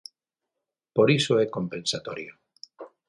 Por 0.95 1.07
iso 1.19 1.33
é 1.43 1.45
compensatorio. 1.55 2.31